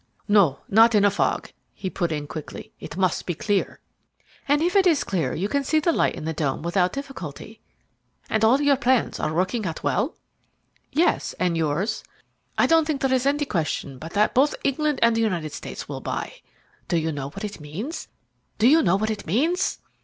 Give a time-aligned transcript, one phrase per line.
[0.27, 2.71] "No, not in a fog," he put in quickly.
[2.79, 3.79] "It must be clear."
[4.47, 7.61] "And if it is clear you can see the light in the dome without difficulty."
[8.27, 10.15] "And all your plans are working out well?"
[10.91, 11.33] "Yes.
[11.39, 12.03] And yours?"
[12.57, 15.87] "I don't think there is any question but that both England and the United States
[15.87, 16.33] will buy.
[16.87, 18.07] Do you know what it means?
[18.57, 19.77] Do you know what it means?"